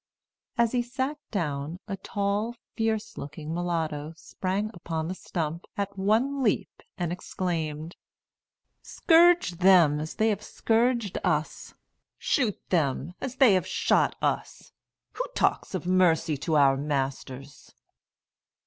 [0.57, 6.41] As he sat down, a tall, fierce looking mulatto sprang upon the stump, at one
[6.41, 7.95] leap, and exclaimed:
[8.81, 11.75] "Scourge them, as they have scourged us.
[12.17, 14.71] Shoot them, as they have shot us.
[15.11, 17.75] Who talks of mercy to our masters?"